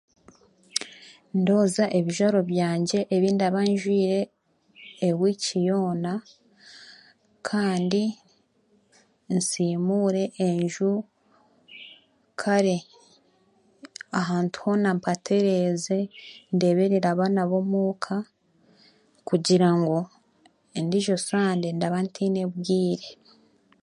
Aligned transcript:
Ndooza 1.37 1.83
ebijwaaro 1.97 2.39
byangye 2.51 2.99
ebi 3.15 3.27
ndaba 3.33 3.59
njwiire 3.69 4.19
e 5.07 5.09
week 5.19 5.43
yoona, 5.67 6.13
kandi 7.49 8.03
nsimuure 9.35 10.23
enju, 10.47 10.91
kare 12.41 12.75
ahantu 14.19 14.57
hoona 14.63 14.89
mpatereeze, 14.97 15.99
ndeberere 16.55 17.07
abaana 17.13 17.41
b'omuuka 17.49 18.15
kugira 19.27 19.69
ngu 19.79 19.97
endijo 20.77 21.15
sande 21.29 21.67
ndaba 21.73 21.97
ntiine 22.05 22.43
bwiire. 22.53 23.09